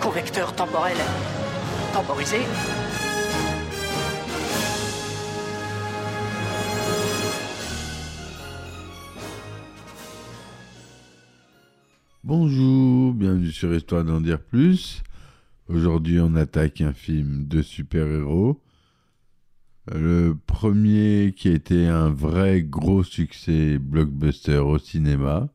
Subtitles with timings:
[0.00, 0.96] convecteur temporel
[1.92, 2.38] temporisé.
[12.24, 15.04] Bonjour, bienvenue sur Histoire d'en dire plus.
[15.68, 18.60] Aujourd'hui, on attaque un film de super-héros.
[19.86, 25.48] Le premier qui a été un vrai gros succès blockbuster au cinéma,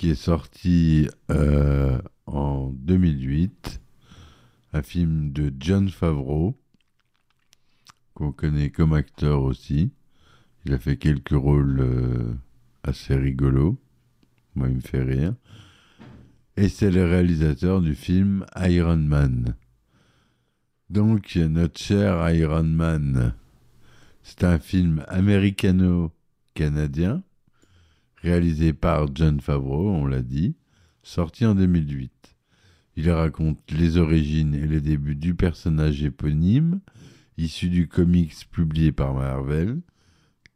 [0.00, 3.82] qui est sorti euh, en 2008.
[4.72, 6.58] Un film de John Favreau,
[8.14, 9.92] qu'on connaît comme acteur aussi.
[10.64, 12.32] Il a fait quelques rôles euh,
[12.82, 13.78] assez rigolos.
[14.54, 15.34] Moi, il me fait rire.
[16.56, 19.54] Et c'est le réalisateur du film Iron Man.
[20.88, 23.34] Donc, notre cher Iron Man,
[24.22, 27.22] c'est un film américano-canadien,
[28.22, 30.54] réalisé par John Favreau, on l'a dit,
[31.02, 32.36] sorti en 2008.
[32.96, 36.80] Il raconte les origines et les débuts du personnage éponyme,
[37.38, 39.80] issu du comics publié par Marvel,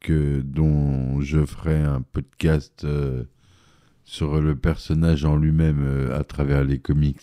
[0.00, 3.24] que, dont je ferai un podcast euh,
[4.04, 7.22] sur le personnage en lui-même euh, à travers les comics.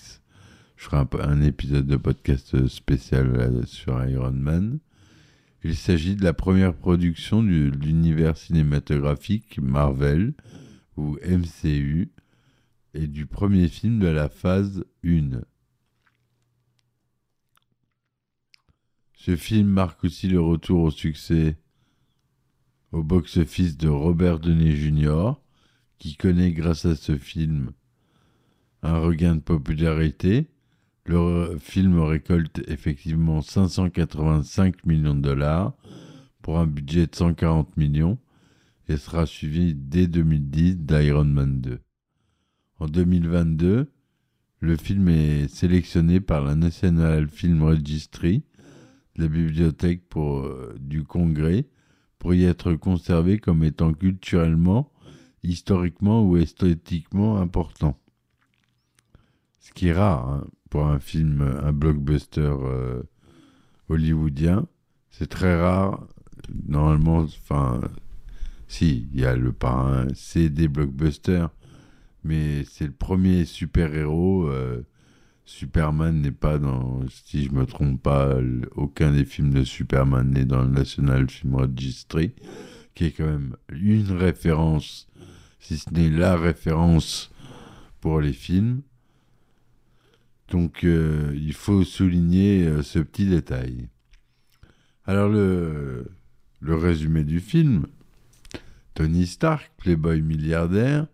[0.77, 4.79] Je ferai un, épisode de podcast spécial euh, sur Iron Man.
[5.63, 10.33] Il s'agit de la première production de l'univers cinématographique Marvel,
[10.97, 12.09] ou MCU,
[12.93, 15.41] et du premier film de la phase 1.
[19.13, 21.57] Ce film marque aussi le retour au succès
[22.91, 25.33] au box-office de Robert Downey Jr.,
[25.99, 27.71] qui connaît grâce à ce film
[28.81, 30.47] un regain de popularité.
[31.05, 35.73] Le film récolte effectivement 585 millions de dollars
[36.41, 38.19] pour un budget de 140 millions
[38.87, 41.79] et sera suivi dès 2010 d'Iron Man 2.
[42.79, 43.91] En 2022,
[44.59, 48.43] le film est sélectionné par la National Film Registry,
[49.15, 51.67] la bibliothèque euh, du Congrès,
[52.19, 54.91] pour y être conservé comme étant culturellement,
[55.41, 57.99] historiquement ou esthétiquement important.
[59.59, 63.03] Ce qui est rare hein, pour un film, un blockbuster euh,
[63.89, 64.65] hollywoodien.
[65.11, 66.07] C'est très rare.
[66.67, 67.81] Normalement, enfin,
[68.67, 71.49] si, il y a le parrain, c'est des blockbusters,
[72.23, 74.47] mais c'est le premier super-héros.
[74.47, 74.81] euh,
[75.43, 78.37] Superman n'est pas dans, si je me trompe pas,
[78.75, 82.31] aucun des films de Superman n'est dans le National Film Registry,
[82.95, 85.09] qui est quand même une référence,
[85.59, 87.29] si ce n'est la référence
[87.99, 88.83] pour les films.
[90.51, 93.87] Donc euh, il faut souligner euh, ce petit détail.
[95.05, 96.05] Alors le,
[96.59, 97.87] le résumé du film,
[98.93, 101.07] Tony Stark, playboy milliardaire,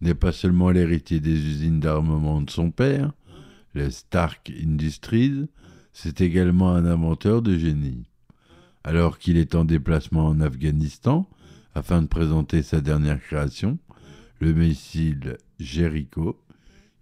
[0.00, 3.12] n'est pas seulement l'héritier des usines d'armement de son père,
[3.74, 5.46] les Stark Industries,
[5.92, 8.06] c'est également un inventeur de génie.
[8.82, 11.28] Alors qu'il est en déplacement en Afghanistan,
[11.74, 13.78] afin de présenter sa dernière création,
[14.40, 16.40] le missile Jericho,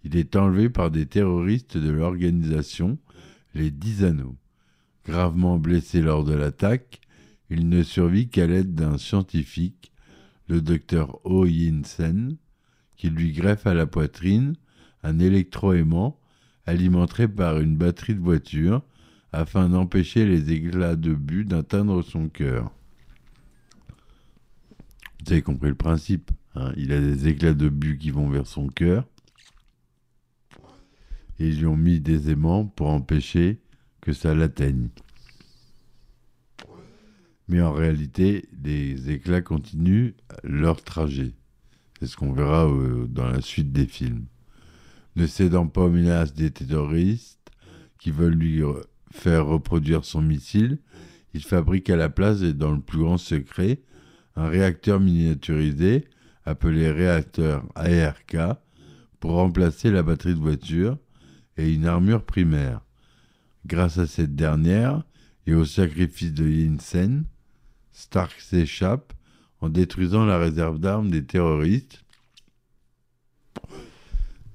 [0.03, 2.97] il est enlevé par des terroristes de l'organisation
[3.53, 4.05] Les Dix.
[5.05, 7.01] Gravement blessé lors de l'attaque,
[7.49, 9.91] il ne survit qu'à l'aide d'un scientifique,
[10.47, 12.37] le docteur Oh Yin Sen,
[12.95, 14.55] qui lui greffe à la poitrine
[15.03, 16.19] un électroaimant
[16.65, 18.83] alimenté par une batterie de voiture
[19.31, 22.71] afin d'empêcher les éclats de but d'atteindre son cœur.
[25.25, 26.31] Vous avez compris le principe.
[26.55, 29.07] hein, il a des éclats de but qui vont vers son cœur.
[31.39, 33.59] Et ils lui ont mis des aimants pour empêcher
[34.01, 34.89] que ça l'atteigne.
[37.47, 40.11] Mais en réalité, les éclats continuent
[40.43, 41.33] leur trajet.
[41.99, 44.25] C'est ce qu'on verra euh, dans la suite des films.
[45.15, 47.39] Ne cédant pas aux menaces des terroristes
[47.97, 50.77] qui veulent lui re- faire reproduire son missile,
[51.33, 53.81] il fabrique à la place et dans le plus grand secret
[54.35, 56.05] un réacteur miniaturisé
[56.45, 58.37] appelé réacteur ARK
[59.19, 60.97] pour remplacer la batterie de voiture
[61.59, 62.81] et une armure primaire.
[63.65, 65.03] Grâce à cette dernière
[65.45, 67.25] et au sacrifice de Yinsen,
[67.91, 69.13] Stark s'échappe
[69.59, 72.05] en détruisant la réserve d'armes des terroristes.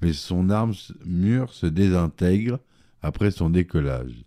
[0.01, 2.59] Mais son armure se désintègre
[3.03, 4.25] après son décollage.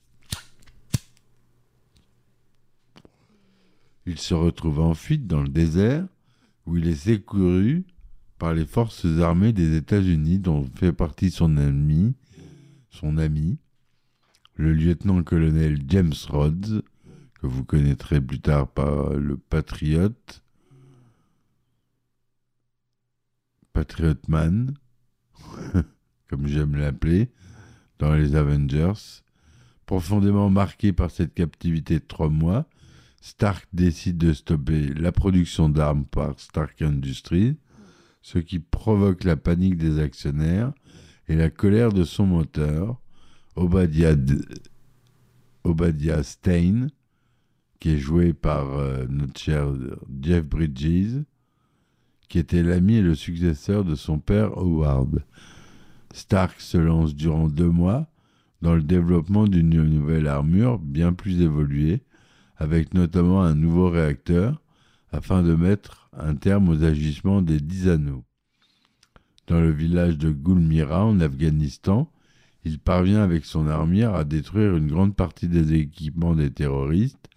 [4.07, 6.07] Il se retrouve en fuite dans le désert
[6.65, 7.85] où il est secouru
[8.39, 12.15] par les forces armées des États-Unis dont fait partie son ami,
[12.91, 13.59] son ami,
[14.55, 16.83] le lieutenant-colonel James Rhodes,
[17.41, 20.43] que vous connaîtrez plus tard par le Patriote,
[23.73, 24.75] Patriot Man,
[26.29, 27.31] comme j'aime l'appeler,
[27.99, 29.23] dans les Avengers.
[29.87, 32.67] Profondément marqué par cette captivité de trois mois,
[33.21, 37.57] Stark décide de stopper la production d'armes par Stark Industries,
[38.23, 40.73] ce qui provoque la panique des actionnaires
[41.29, 43.01] et la colère de son moteur,
[43.55, 44.15] Obadiah,
[46.23, 46.89] Stein,
[47.81, 49.73] qui est joué par euh, notre cher
[50.21, 51.23] Jeff Bridges,
[52.29, 55.23] qui était l'ami et le successeur de son père Howard.
[56.13, 58.09] Stark se lance durant deux mois
[58.63, 62.03] dans le développement d'une nouvelle armure bien plus évoluée,
[62.57, 64.61] avec notamment un nouveau réacteur,
[65.13, 68.25] afin de mettre un terme aux agissements des dix anneaux.
[69.49, 72.13] Dans le village de Gulmira, en Afghanistan,
[72.65, 77.31] il parvient avec son armure à détruire une grande partie des équipements des terroristes,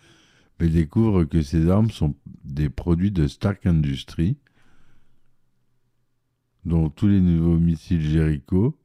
[0.59, 2.13] mais découvre que ces armes sont
[2.43, 4.35] des produits de Stark Industries,
[6.65, 8.77] dont tous les nouveaux missiles Jericho.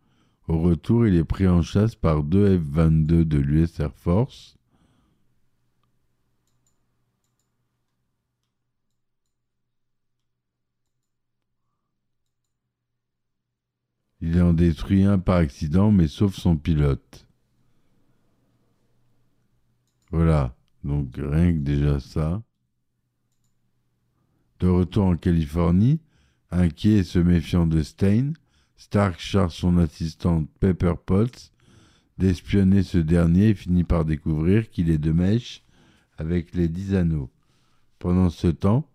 [0.46, 4.56] Au retour, il est pris en chasse par deux F-22 de l'US Air Force.
[14.28, 17.28] Il en détruit un par accident, mais sauve son pilote.
[20.10, 22.42] Voilà, donc rien que déjà ça.
[24.58, 26.00] De retour en Californie,
[26.50, 28.32] Inquiet et se méfiant de Stein,
[28.76, 31.52] Stark charge son assistante Pepper Potts
[32.18, 35.62] d'espionner ce dernier et finit par découvrir qu'il est de mèche
[36.18, 37.30] avec les dix anneaux.
[38.00, 38.90] Pendant ce temps,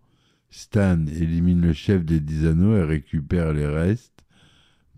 [0.50, 4.11] Stan élimine le chef des dix anneaux et récupère les restes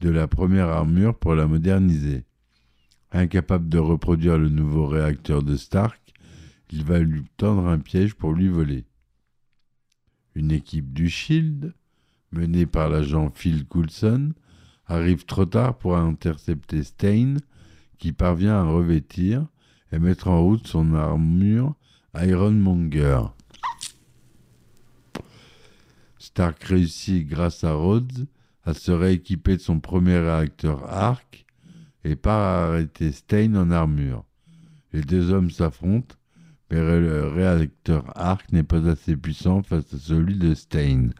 [0.05, 2.27] de la première armure pour la moderniser.
[3.11, 6.13] Incapable de reproduire le nouveau réacteur de Stark,
[6.71, 8.85] il va lui tendre un piège pour lui voler.
[10.35, 11.73] Une équipe du Shield
[12.33, 14.35] menée par l'agent Phil Coulson,
[14.87, 17.37] arrive trop tard pour intercepter Stein,
[17.97, 19.47] qui parvient à revêtir
[19.91, 21.75] et mettre en route son armure
[22.15, 23.23] Ironmonger.
[26.19, 28.27] Stark réussit grâce à Rhodes
[28.65, 31.45] à se rééquiper de son premier réacteur Arc
[32.05, 34.25] et part arrêter Stein en armure.
[34.93, 36.17] Les deux hommes s'affrontent,
[36.71, 41.11] mais le réacteur Arc n'est pas assez puissant face à celui de Stein.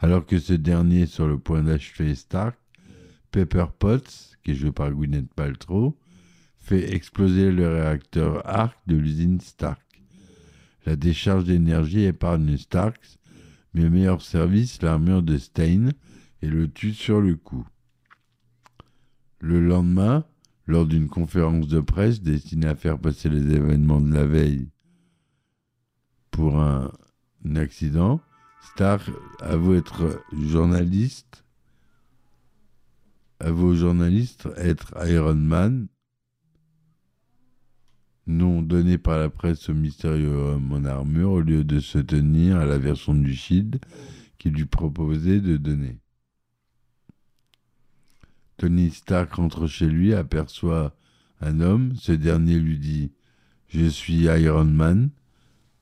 [0.00, 2.56] Alors que ce dernier est sur le point d'achever Stark,
[3.30, 5.96] Pepper Potts, qui est joué par Gwyneth Paltrow,
[6.58, 9.80] fait exploser le réacteur Arc de l'usine Stark.
[10.86, 13.00] La décharge d'énergie épargne Stark,
[13.72, 15.88] mais meilleur service l'armure de Stein
[16.44, 17.66] et le tue sur le coup.
[19.40, 20.26] Le lendemain,
[20.66, 24.68] lors d'une conférence de presse destinée à faire passer les événements de la veille
[26.30, 26.92] pour un
[27.54, 28.20] accident,
[28.60, 31.46] Stark avoue être journaliste,
[33.40, 35.88] avoue aux journalistes être Iron Man,
[38.26, 42.58] nom donné par la presse au mystérieux homme en armure au lieu de se tenir
[42.58, 43.80] à la version du Shield
[44.36, 46.03] qui lui proposait de donner.
[48.64, 50.96] Tony Stark rentre chez lui, aperçoit
[51.42, 53.12] un homme, ce dernier lui dit
[53.68, 55.10] Je suis Iron Man.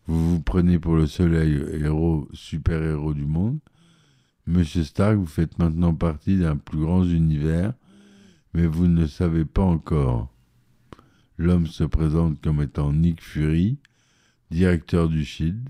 [0.09, 1.33] Vous vous prenez pour le seul
[1.81, 3.61] héros, super-héros du monde.
[4.49, 7.73] Monsieur Stark, vous faites maintenant partie d'un plus grand univers,
[8.53, 10.35] mais vous ne le savez pas encore.
[11.39, 13.79] L'homme se présente comme étant Nick Fury,
[14.51, 15.69] directeur du Shield,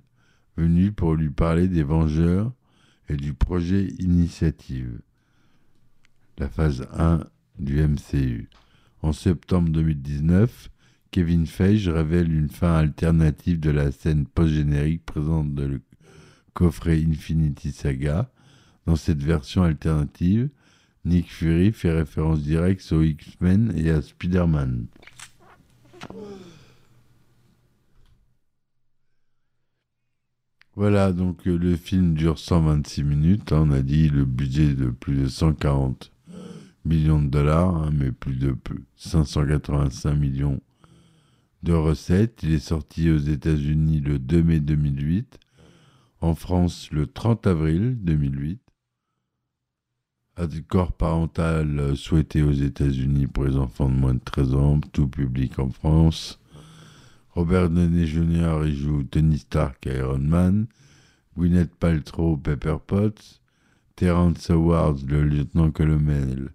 [0.56, 2.54] venu pour lui parler des Vengeurs
[3.10, 4.98] et du projet Initiative,
[6.42, 7.24] la phase 1
[7.60, 8.48] du MCU.
[9.00, 10.70] En septembre 2019,
[11.12, 15.80] Kevin Feige révèle une fin alternative de la scène post-générique présente dans le
[16.52, 18.28] coffret Infinity Saga.
[18.86, 20.48] Dans cette version alternative,
[21.04, 24.86] Nick Fury fait référence directe aux X-Men et à Spider-Man.
[30.74, 33.52] Voilà, donc euh, le film dure 126 minutes.
[33.52, 36.11] Hein, on a dit le budget de plus de 140
[36.84, 38.56] millions de dollars, hein, mais plus de
[38.96, 40.60] 585 millions
[41.62, 42.42] de recettes.
[42.42, 45.38] Il est sorti aux États-Unis le 2 mai 2008,
[46.20, 48.60] en France le 30 avril 2008.
[50.36, 55.58] Accord parental souhaité aux États-Unis pour les enfants de moins de 13 ans, tout public
[55.58, 56.40] en France.
[57.34, 58.66] Robert Downey Jr.
[58.66, 60.66] y joue Tony Stark Iron Man.
[61.36, 63.40] Gwyneth Paltrow Pepper Potts.
[63.94, 66.50] Terrence Howard le lieutenant-colonel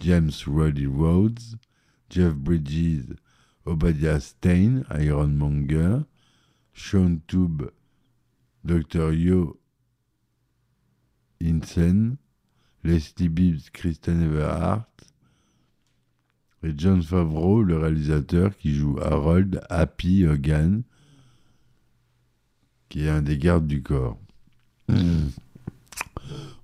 [0.00, 1.56] James Roddy Rhodes.
[2.08, 3.14] Jeff Bridges
[3.64, 6.04] Obadiah Stane Ironmonger.
[6.72, 7.70] Sean Tube
[8.64, 9.12] Dr.
[9.12, 9.58] Yo
[11.40, 12.16] Insen.
[12.82, 14.86] Leslie Bibbs, Kristen Everhart
[16.62, 20.82] et John Favreau, le réalisateur qui joue Harold Happy Hogan,
[22.88, 24.18] qui est un des gardes du corps.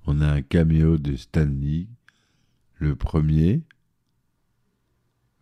[0.07, 1.87] On a un caméo de Stanley,
[2.79, 3.63] le premier,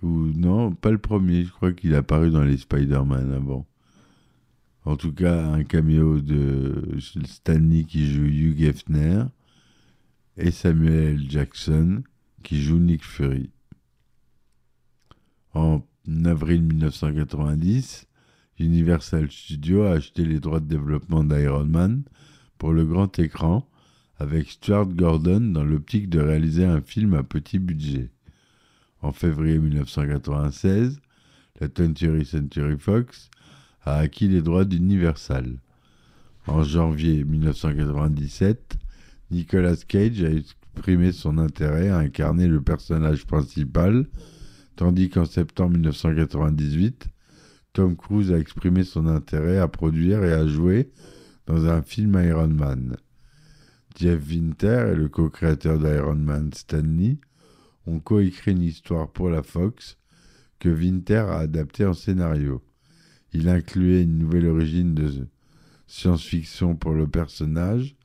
[0.02, 3.66] ou non, pas le premier, je crois qu'il a apparu dans les Spider-Man avant.
[4.84, 9.24] En tout cas, un caméo de Stanley qui joue Hugh Hefner
[10.36, 11.30] et Samuel.
[11.30, 12.02] Jackson
[12.42, 13.50] qui joue Nick Fury.
[15.54, 15.82] En
[16.26, 18.06] avril 1990,
[18.58, 22.02] Universal Studios a acheté les droits de développement d'Iron Man
[22.58, 23.66] pour le grand écran
[24.18, 28.10] avec Stuart Gordon dans l'optique de réaliser un film à petit budget.
[29.02, 31.00] En février 1996,
[31.60, 33.30] la 20th Century Fox
[33.82, 35.58] a acquis les droits d'Universal.
[36.46, 38.76] En janvier 1997,
[39.30, 44.06] Nicolas Cage a exprimé son intérêt à incarner le personnage principal,
[44.76, 47.08] tandis qu'en septembre 1998,
[47.72, 50.90] Tom Cruise a exprimé son intérêt à produire et à jouer
[51.46, 52.96] dans un film Iron Man.
[53.94, 57.18] Jeff Winter et le co-créateur d'Iron Man, Stanley,
[57.86, 59.98] ont coécrit une histoire pour la Fox
[60.58, 62.62] que Winter a adaptée en scénario.
[63.32, 65.28] Il incluait une nouvelle origine de
[65.86, 67.96] science-fiction pour le personnage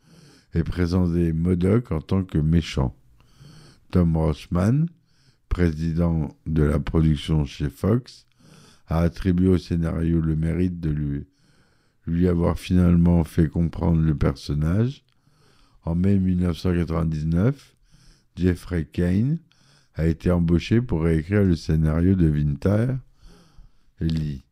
[0.53, 2.95] et présentait Modoc en tant que méchant.
[3.91, 4.87] Tom Rossman,
[5.47, 8.27] président de la production chez Fox,
[8.87, 11.27] a attribué au scénario le mérite de lui,
[12.05, 15.03] lui avoir finalement fait comprendre le personnage.
[15.83, 17.75] En mai 1999,
[18.35, 19.39] Jeffrey Kane
[19.95, 22.95] a été embauché pour réécrire le scénario de Winter
[24.01, 24.43] et Lee.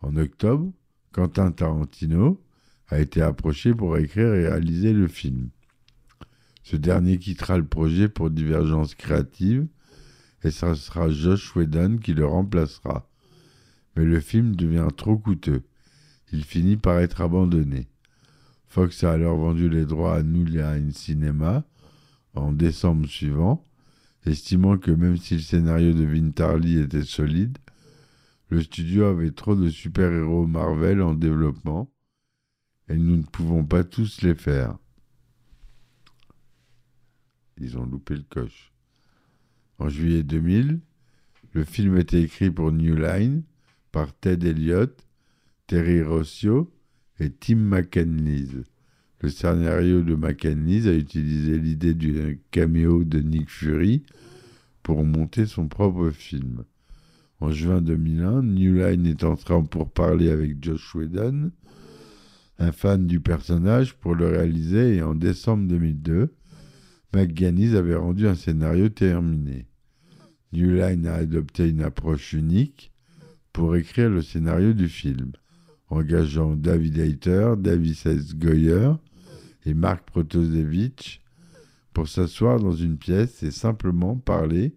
[0.00, 0.72] En octobre,
[1.12, 2.42] Quentin Tarantino
[2.88, 5.50] a été approché pour écrire et réaliser le film.
[6.62, 9.66] Ce dernier quittera le projet pour divergence créative
[10.42, 13.08] et ce sera Josh Whedon qui le remplacera.
[13.96, 15.62] Mais le film devient trop coûteux.
[16.32, 17.86] Il finit par être abandonné.
[18.74, 21.64] Fox a alors vendu les droits à New Line Cinema
[22.34, 23.64] en décembre suivant,
[24.26, 27.56] estimant que même si le scénario de Winterly était solide,
[28.48, 31.88] le studio avait trop de super-héros Marvel en développement
[32.88, 34.76] et nous ne pouvons pas tous les faire.
[37.58, 38.72] Ils ont loupé le coche.
[39.78, 40.80] En juillet 2000,
[41.52, 43.44] le film était écrit pour New Line
[43.92, 45.06] par Ted Elliott,
[45.68, 46.74] Terry Rossio
[47.20, 48.64] et Tim McKenlise.
[49.20, 54.02] Le scénario de McKenlise a utilisé l'idée du caméo de Nick Fury
[54.82, 56.64] pour monter son propre film.
[57.40, 61.50] En juin 2001, New Line est en pourparlers avec Josh Whedon
[62.58, 66.32] un fan du personnage pour le réaliser et en décembre 2002,
[67.12, 69.66] McGannis avait rendu un scénario terminé.
[70.52, 72.92] New Line a adopté une approche unique
[73.52, 75.32] pour écrire le scénario du film,
[75.90, 78.38] engageant David Hayter, David.
[78.38, 78.92] Goyer
[79.66, 81.22] et Mark Protosevich
[81.92, 84.74] pour s'asseoir dans une pièce et simplement parler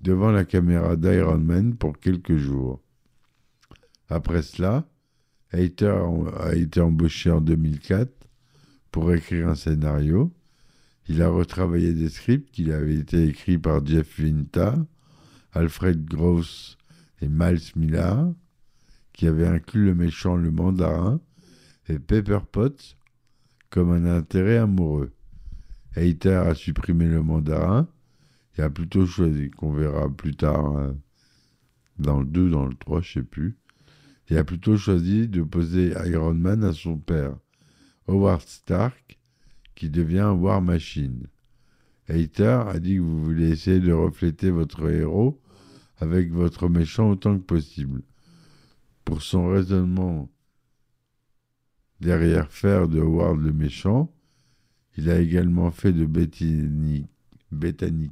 [0.00, 2.80] devant la caméra d'Iron Man pour quelques jours.
[4.08, 4.88] Après cela,
[5.52, 5.96] Hayter
[6.38, 8.10] a été embauché en 2004
[8.90, 10.32] pour écrire un scénario.
[11.08, 14.76] Il a retravaillé des scripts qui avaient été écrits par Jeff Vinta,
[15.52, 16.76] Alfred Gross
[17.20, 18.32] et Miles Millar,
[19.16, 21.20] qui avaient inclus le méchant le mandarin
[21.88, 22.96] et Pepper Potts
[23.70, 25.12] comme un intérêt amoureux.
[25.96, 27.88] Hayter a supprimé le mandarin
[28.56, 30.96] et a plutôt choisi, qu'on verra plus tard hein,
[31.98, 33.56] dans le 2, dans le 3, je ne sais plus,
[34.28, 37.34] et a plutôt choisi de poser Iron Man à son père,
[38.08, 39.18] Howard Stark,
[39.74, 41.26] qui devient War Machine.
[42.08, 45.40] Hater a dit que vous voulez essayer de refléter votre héros
[45.98, 48.02] avec votre méchant autant que possible.
[49.06, 50.28] Pour son raisonnement
[52.00, 54.12] derrière faire de Howard le méchant,
[54.96, 57.06] il a également fait de Bethany,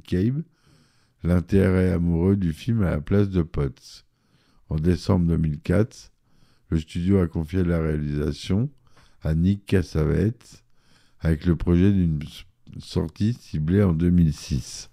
[0.07, 0.41] Cabe
[1.21, 4.05] l'intérêt amoureux du film à la place de Potts.
[4.69, 6.13] En décembre 2004,
[6.69, 8.69] le studio a confié la réalisation
[9.21, 10.63] à Nick Cassavetes
[11.19, 12.19] avec le projet d'une
[12.79, 14.89] sortie ciblée en 2006.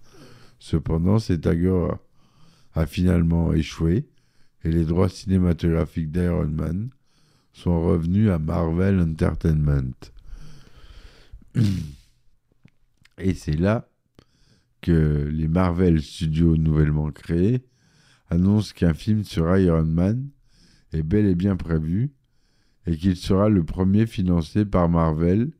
[0.59, 1.97] Cependant, cet accord
[2.73, 4.05] a finalement échoué
[4.63, 6.89] et les droits cinématographiques d'Iron Man
[7.51, 9.93] sont revenus à Marvel Entertainment.
[13.17, 13.87] Et c'est là
[14.81, 17.63] que les Marvel Studios nouvellement créés
[18.29, 20.29] annoncent qu'un film sur Iron Man
[20.91, 22.11] est bel et bien prévu
[22.85, 25.51] et qu'il sera le premier financé par Marvel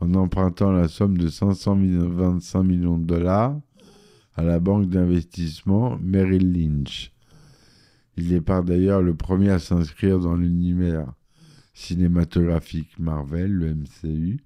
[0.00, 3.60] en empruntant la somme de 525 millions de dollars
[4.34, 7.13] à la banque d'investissement Merrill Lynch.
[8.16, 11.12] Il est par d'ailleurs le premier à s'inscrire dans l'univers
[11.72, 14.40] cinématographique Marvel, le MCU,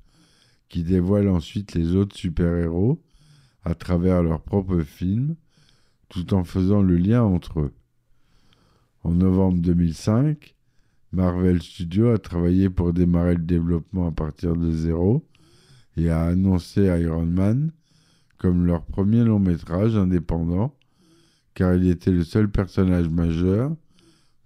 [0.69, 3.03] qui dévoile ensuite les autres super-héros
[3.65, 5.37] à travers leurs propres films,
[6.09, 7.73] tout en faisant le lien entre eux.
[9.03, 10.55] En novembre 2005,
[11.13, 15.27] Marvel Studios a travaillé pour démarrer le développement à partir de zéro
[15.97, 17.73] et a annoncé Iron Man
[18.39, 20.75] comme leur premier long métrage indépendant,
[21.59, 23.75] car il était le seul personnage majeur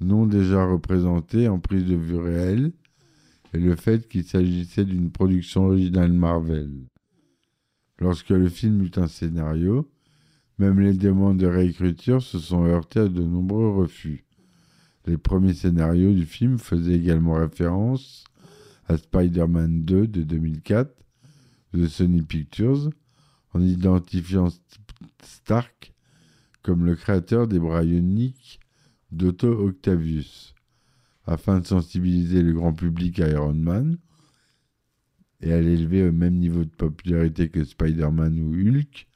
[0.01, 2.73] non déjà représenté en prise de vue réelle,
[3.53, 6.71] et le fait qu'il s'agissait d'une production originale Marvel.
[7.99, 9.93] Lorsque le film eut un scénario,
[10.57, 14.25] même les demandes de réécriture se sont heurtées à de nombreux refus.
[15.05, 18.25] Les premiers scénarios du film faisaient également référence
[18.89, 20.91] à Spider-Man 2 de 2004
[21.75, 22.89] de Sony Pictures,
[23.53, 24.49] en identifiant
[25.23, 25.92] Stark
[26.63, 28.61] comme le créateur des Bryoniques
[29.11, 30.55] d'Otto Octavius.
[31.27, 33.99] Afin de sensibiliser le grand public à Iron Man
[35.41, 39.07] et à l'élever au même niveau de popularité que Spider-Man ou Hulk,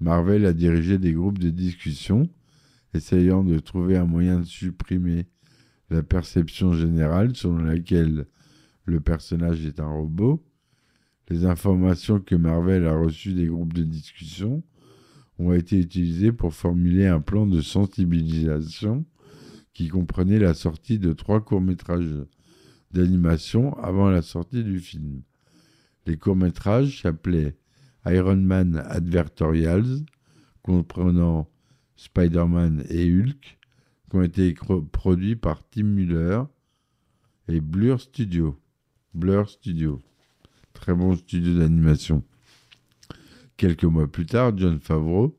[0.00, 2.30] Marvel a dirigé des groupes de discussion
[2.94, 5.26] essayant de trouver un moyen de supprimer
[5.90, 8.26] la perception générale selon laquelle
[8.84, 10.42] le personnage est un robot
[11.30, 14.62] les informations que Marvel a reçues des groupes de discussion
[15.38, 19.04] ont été utilisées pour formuler un plan de sensibilisation
[19.72, 22.26] qui comprenait la sortie de trois courts-métrages
[22.90, 25.22] d'animation avant la sortie du film.
[26.06, 27.56] Les courts-métrages s'appelaient
[28.06, 30.04] Iron Man Advertorials,
[30.62, 31.48] comprenant
[31.96, 33.58] Spider-Man et Hulk,
[34.10, 34.54] qui ont été
[34.90, 36.42] produits par Tim Muller
[37.48, 38.58] et Blur Studio.
[39.14, 40.00] Blur Studio.
[40.72, 42.24] Très bon studio d'animation.
[43.58, 45.36] Quelques mois plus tard, John Favreau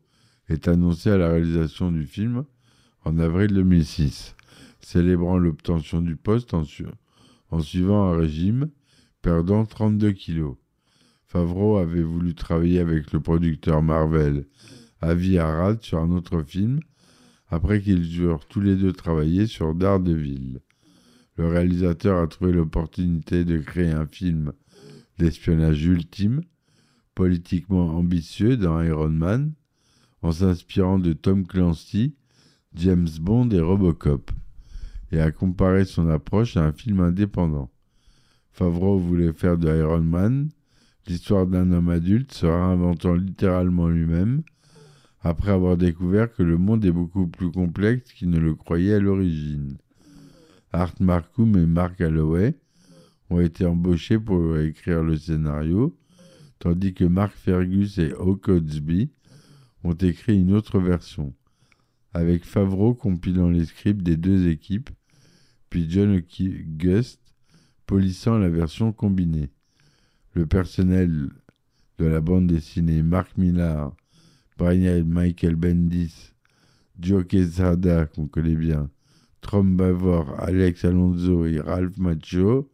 [0.49, 2.43] est annoncé à la réalisation du film
[3.05, 4.35] en avril 2006,
[4.81, 6.65] célébrant l'obtention du poste en,
[7.61, 8.71] suivant un régime,
[9.21, 10.57] perdant 32 kilos.
[11.27, 14.47] Favreau avait voulu travailler avec le producteur Marvel
[14.99, 16.81] Avi Arad sur un autre film,
[17.47, 20.59] après qu'ils eurent tous les deux travaillé sur Daredevil.
[21.37, 24.51] Le réalisateur a trouvé l'opportunité de créer un film
[25.19, 26.41] l'espionnage ultime,
[27.19, 29.51] politiquement ambitieux dans Iron Man,
[30.21, 32.15] en s'inspirant de Tom Clancy,
[32.75, 34.31] James Bond et Robocop,
[35.11, 37.69] et a comparé son approche à un film indépendant.
[38.53, 40.47] Favreau voulait faire de Iron Man
[41.07, 44.43] l'histoire d'un homme adulte se réinventant littéralement lui-même,
[45.21, 48.99] après avoir découvert que le monde est beaucoup plus complexe qu'il ne le croyait à
[48.99, 49.75] l'origine.
[50.71, 52.55] Art Markoum et Mark Holloway
[53.29, 55.93] ont été embauchés pour écrire le scénario,
[56.59, 59.09] tandis que Mark Fergus et O'Codsby
[59.83, 61.33] ont écrit une autre version,
[62.13, 64.89] avec Favreau compilant les scripts des deux équipes,
[65.69, 67.21] puis John Gust
[67.85, 69.49] polissant la version combinée.
[70.33, 71.29] Le personnel
[71.97, 73.95] de la bande dessinée Mark Millar,
[74.57, 76.33] Brian Michael Bendis,
[76.99, 78.89] Joe Quesada, qu'on connaît bien,
[79.41, 82.69] Trom Bavor, Alex Alonso et Ralph Macchio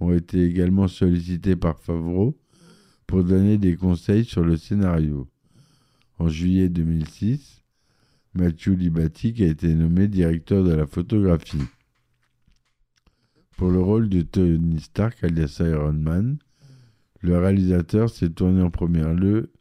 [0.00, 2.38] ont été également sollicités par Favreau
[3.12, 5.28] pour donner des conseils sur le scénario.
[6.18, 7.62] En juillet 2006,
[8.32, 11.60] Matthew Libatic a été nommé directeur de la photographie.
[13.58, 16.38] Pour le rôle de Tony Stark alias Iron Man,
[17.20, 19.52] le réalisateur s'est tourné en premier lieu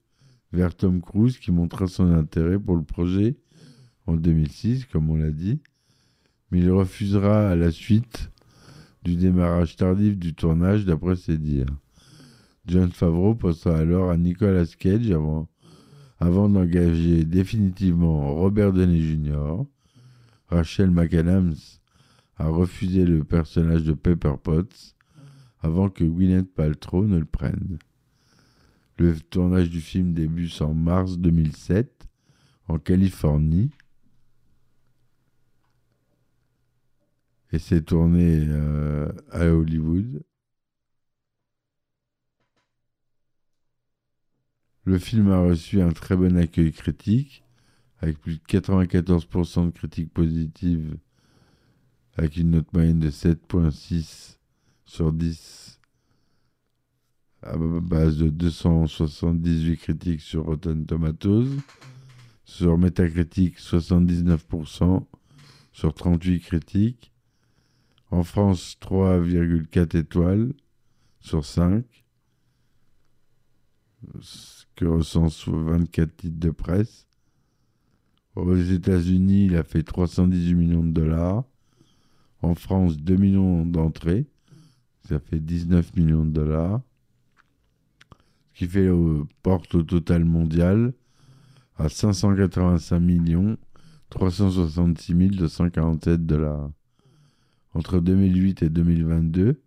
[0.54, 3.36] vers Tom Cruise qui montra son intérêt pour le projet
[4.08, 5.60] en 2006, comme on l'a dit,
[6.52, 8.32] mais il refusera à la suite
[9.04, 11.81] du démarrage tardif du tournage, d'après ses dires.
[12.66, 15.12] John Favreau pensa alors à Nicolas Cage
[16.20, 19.64] avant, d'engager définitivement Robert Downey Jr.
[20.48, 21.56] Rachel McAdams
[22.38, 24.96] a refusé le personnage de Pepper Potts
[25.62, 27.80] avant que Gwyneth Paltrow ne le prenne.
[28.98, 32.08] Le tournage du film débute en mars 2007
[32.68, 33.72] en Californie
[37.52, 40.24] et s'est tourné euh, à Hollywood.
[44.84, 47.44] Le film a reçu un très bon accueil critique,
[48.00, 50.98] avec plus de 94% de critiques positives,
[52.18, 54.38] avec une note moyenne de 7.6
[54.86, 55.80] sur 10,
[57.44, 61.50] à base de 278 critiques sur Rotten Tomatoes,
[62.44, 65.06] sur Metacritic 79%
[65.74, 67.14] sur 38 critiques,
[68.10, 70.54] en France 3,4 étoiles
[71.20, 71.86] sur 5,
[74.82, 77.06] que recense 24 titres de presse.
[78.36, 81.44] Aux États-Unis, il a fait 318 millions de dollars.
[82.42, 84.26] En France, 2 millions d'entrées.
[85.08, 86.82] Ça fait 19 millions de dollars.
[88.54, 88.90] Ce qui fait
[89.44, 90.94] porte au total mondial
[91.78, 93.58] à 585 millions
[94.10, 96.72] 366 247 dollars.
[97.76, 99.62] Entre 2008 et 2022,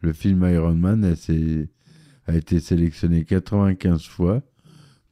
[0.00, 4.42] le film Iron Man a été sélectionné 95 fois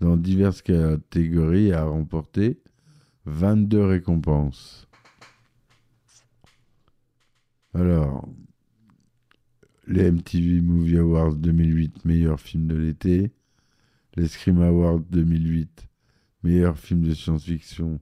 [0.05, 2.61] dans diverses catégories a remporté
[3.25, 4.87] 22 récompenses.
[7.73, 8.29] Alors,
[9.87, 13.33] les MTV Movie Awards 2008, meilleur film de l'été.
[14.17, 15.89] Les Scream Awards 2008,
[16.43, 17.99] meilleur film de science-fiction,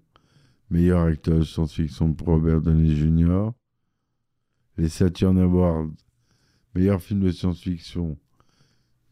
[0.71, 3.51] meilleur acteur de science-fiction pour Robert Downey Jr.
[4.77, 5.91] Les Saturn Awards,
[6.75, 8.19] meilleur film de science-fiction,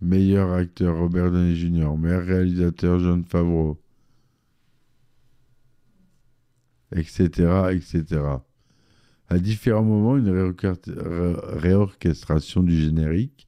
[0.00, 3.80] meilleur acteur Robert Downey Jr., meilleur réalisateur John Favreau,
[6.94, 8.04] etc., etc.
[9.28, 10.54] À différents moments, une
[11.60, 13.46] réorchestration du générique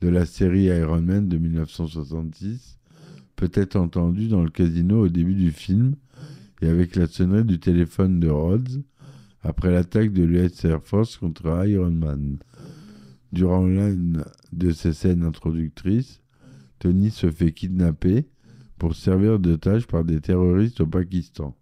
[0.00, 2.78] de la série Iron Man de 1966
[3.36, 5.94] peut être entendue dans le casino au début du film
[6.60, 8.82] et avec la sonnerie du téléphone de Rhodes
[9.42, 12.38] après l'attaque de l'US Air Force contre Iron Man.
[13.32, 16.20] Durant l'une de ces scènes introductrices,
[16.78, 18.26] Tony se fait kidnapper
[18.78, 21.56] pour servir de tâche par des terroristes au Pakistan.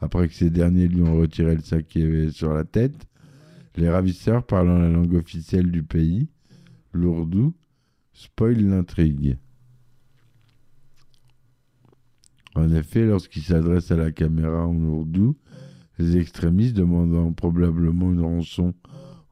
[0.00, 3.06] Après que ces derniers lui ont retiré le sac qui avait sur la tête,
[3.76, 6.28] les ravisseurs parlant la langue officielle du pays,
[6.92, 7.54] l'ourdou,
[8.12, 9.38] spoilent l'intrigue.
[12.56, 15.36] En effet, lorsqu'il s'adresse à la caméra en ourdou,
[15.98, 18.74] les extrémistes demandant probablement une rançon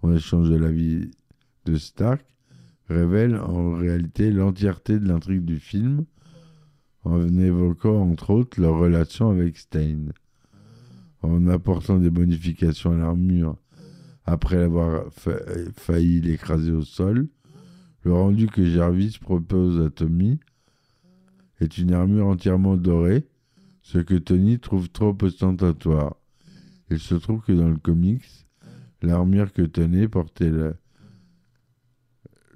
[0.03, 1.11] en échange de la vie
[1.67, 2.25] de Stark
[2.89, 6.05] révèlent en réalité l'entièreté de l'intrigue du film
[7.05, 10.13] en évoquant entre autres leur relation avec Stein
[11.23, 13.57] en apportant des modifications à l'armure
[14.25, 15.05] après avoir
[15.77, 17.29] failli l'écraser au sol,
[18.03, 20.41] le rendu que Jarvis propose à Tommy
[21.61, 23.27] est une armure entièrement dorée,
[23.83, 26.17] ce que Tony trouve trop ostentatoire.
[26.91, 28.47] Il se trouve que dans le comics,
[29.01, 30.51] l'armure que Tony portait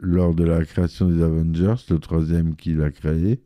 [0.00, 3.42] lors de la création des Avengers, le troisième qu'il a créé,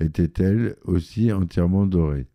[0.00, 2.26] était elle aussi entièrement dorée?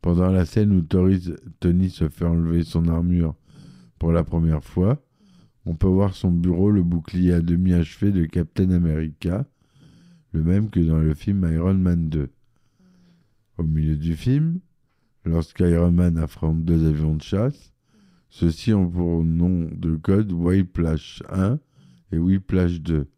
[0.00, 3.36] Pendant la scène où Tony se fait enlever son armure
[3.98, 5.00] pour la première fois,
[5.64, 9.46] on peut voir son bureau, le bouclier à demi achevé de Captain America,
[10.32, 12.30] le même que dans le film Iron Man 2.
[13.58, 14.58] Au milieu du film,
[15.24, 17.72] lorsqu'Iron Man affronte deux avions de chasse,
[18.28, 21.60] ceux-ci ont pour nom de code Whiplash 1
[22.12, 23.08] et Whiplash 2.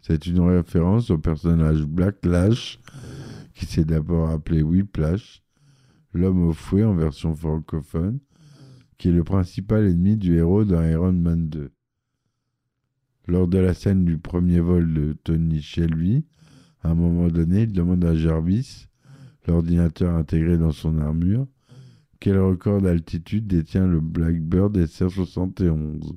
[0.00, 2.80] C'est une référence au personnage Black Lash,
[3.54, 5.42] qui s'est d'abord appelé Whiplash,
[6.14, 8.18] l'homme au fouet en version francophone,
[8.96, 11.70] qui est le principal ennemi du héros dans Iron Man 2.
[13.28, 16.24] Lors de la scène du premier vol de Tony chez lui,
[16.82, 18.88] à un moment donné, il demande à Jarvis,
[19.46, 21.46] l'ordinateur intégré dans son armure,
[22.18, 26.16] quel record d'altitude détient le Blackbird SR-71.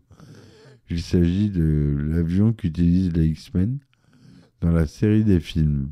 [0.93, 3.79] Il s'agit de l'avion qu'utilisent les X-Men
[4.62, 5.91] dans la série des films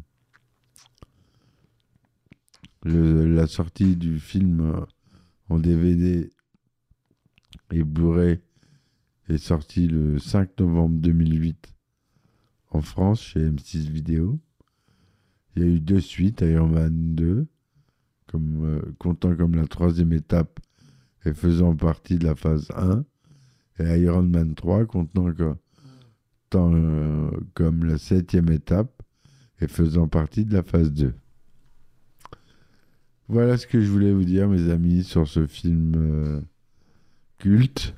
[2.84, 4.86] la sortie du film euh,
[5.50, 6.32] en DVD
[7.72, 8.42] et Blu-ray
[9.28, 11.74] est sortie le 5 novembre 2008
[12.70, 14.40] en France chez M6 Vidéo.
[15.56, 17.48] Il y a eu deux suites, Iron Man 2,
[18.28, 20.60] comme, euh, comptant comme la troisième étape
[21.26, 23.04] et faisant partie de la phase 1,
[23.82, 25.28] et Iron Man 3, comptant
[26.56, 29.02] euh, comme la septième étape
[29.60, 31.13] et faisant partie de la phase 2.
[33.28, 36.41] Voilà ce que je voulais vous dire, mes amis, sur ce film euh,
[37.38, 37.96] culte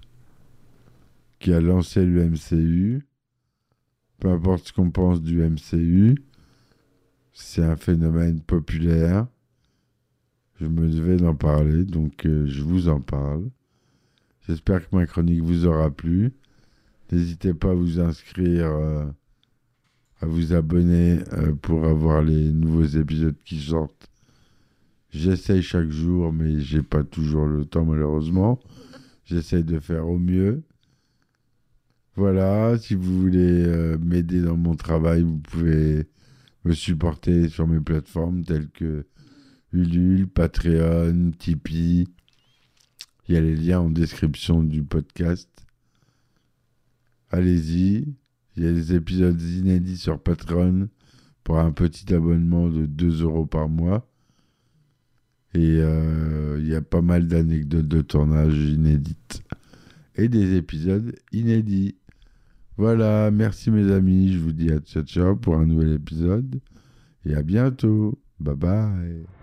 [1.39, 3.06] qui a lancé le MCU.
[4.19, 6.15] Peu importe ce qu'on pense du MCU,
[7.34, 9.28] c'est un phénomène populaire.
[10.62, 13.50] Je me devais d'en parler, donc euh, je vous en parle.
[14.48, 16.34] J'espère que ma chronique vous aura plu.
[17.12, 19.06] N'hésitez pas à vous inscrire, euh,
[20.20, 24.10] à vous abonner euh, pour avoir les nouveaux épisodes qui sortent.
[25.12, 28.60] J'essaye chaque jour, mais j'ai pas toujours le temps malheureusement.
[29.26, 30.64] J'essaye de faire au mieux.
[32.16, 36.08] Voilà, si vous voulez euh, m'aider dans mon travail, vous pouvez
[36.66, 39.06] me supporter sur mes plateformes telles que
[39.72, 42.08] Ulule, Patreon, Tipeee.
[43.28, 45.50] Il y a les liens en description du podcast.
[47.30, 48.06] Allez-y.
[48.56, 50.90] Il y a des épisodes inédits sur Patreon
[51.44, 54.08] pour un petit abonnement de 2 euros par mois.
[55.56, 59.44] Et euh, il y a pas mal d'anecdotes de tournage inédites
[60.16, 61.96] et des épisodes inédits.
[62.78, 66.60] Voilà, merci mes amis, je vous dis à ciao ciao pour un nouvel épisode
[67.26, 68.20] et à bientôt.
[68.40, 69.43] Bye bye.